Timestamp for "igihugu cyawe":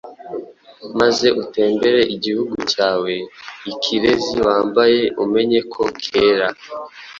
2.15-3.13